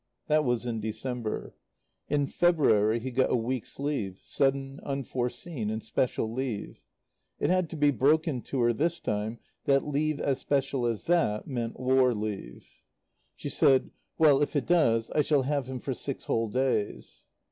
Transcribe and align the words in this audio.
That 0.25 0.43
was 0.43 0.65
in 0.65 0.79
December. 0.79 1.53
In 2.09 2.25
February 2.25 2.97
he 2.97 3.11
got 3.11 3.29
a 3.31 3.35
week's 3.35 3.79
leave 3.79 4.19
sudden, 4.23 4.79
unforeseen 4.81 5.69
and 5.69 5.83
special 5.83 6.33
leave. 6.33 6.81
It 7.39 7.51
had 7.51 7.69
to 7.69 7.75
be 7.77 7.91
broken 7.91 8.41
to 8.49 8.61
her 8.61 8.73
this 8.73 8.99
time 8.99 9.37
that 9.65 9.85
leave 9.87 10.19
as 10.19 10.39
special 10.39 10.87
as 10.87 11.05
that 11.05 11.45
meant 11.45 11.79
war 11.79 12.15
leave. 12.15 12.67
She 13.35 13.49
said, 13.49 13.91
"Well, 14.17 14.41
if 14.41 14.55
it 14.55 14.65
does, 14.65 15.11
I 15.11 15.21
shall 15.21 15.43
have 15.43 15.67
him 15.67 15.79
for 15.79 15.93
six 15.93 16.23
whole 16.23 16.49
days." 16.49 17.25